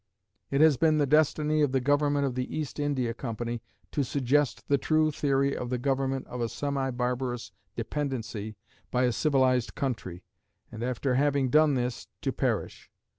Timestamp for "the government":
1.73-2.25, 5.69-6.25